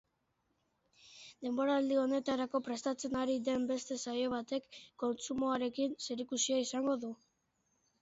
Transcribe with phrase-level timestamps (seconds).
[1.47, 4.69] Denboraldi honetarako prestatzen ari den beste saio batek
[5.07, 7.17] kontsumoarekin zerikusia izango du.